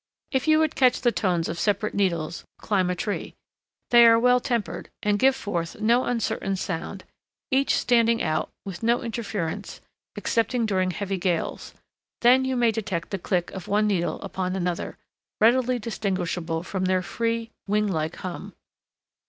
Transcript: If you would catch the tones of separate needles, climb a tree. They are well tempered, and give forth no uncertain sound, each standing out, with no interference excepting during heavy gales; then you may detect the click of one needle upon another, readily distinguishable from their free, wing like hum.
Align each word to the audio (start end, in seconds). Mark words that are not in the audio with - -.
If 0.31 0.47
you 0.47 0.57
would 0.57 0.73
catch 0.73 1.01
the 1.01 1.11
tones 1.11 1.47
of 1.47 1.59
separate 1.59 1.93
needles, 1.93 2.43
climb 2.57 2.89
a 2.89 2.95
tree. 2.95 3.35
They 3.91 4.07
are 4.07 4.17
well 4.17 4.39
tempered, 4.39 4.89
and 5.03 5.19
give 5.19 5.35
forth 5.35 5.79
no 5.79 6.05
uncertain 6.05 6.55
sound, 6.55 7.03
each 7.51 7.75
standing 7.75 8.19
out, 8.19 8.49
with 8.65 8.81
no 8.81 9.03
interference 9.03 9.79
excepting 10.17 10.65
during 10.65 10.89
heavy 10.89 11.19
gales; 11.19 11.75
then 12.21 12.45
you 12.45 12.55
may 12.55 12.71
detect 12.71 13.11
the 13.11 13.19
click 13.19 13.51
of 13.51 13.67
one 13.67 13.85
needle 13.85 14.19
upon 14.23 14.55
another, 14.55 14.97
readily 15.39 15.77
distinguishable 15.77 16.63
from 16.63 16.85
their 16.85 17.03
free, 17.03 17.51
wing 17.67 17.85
like 17.85 18.15
hum. 18.15 18.55